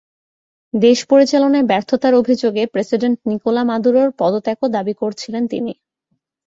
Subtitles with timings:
[0.73, 5.73] দেশ পরিচালনায় ব্যর্থতার অভিযোগে প্রেসিডেন্ট নিকোলা মাদুরোর পদত্যাগও দাবি করছিলেন তিনি।